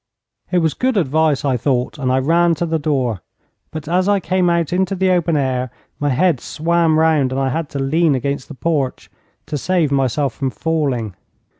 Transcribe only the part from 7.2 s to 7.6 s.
and I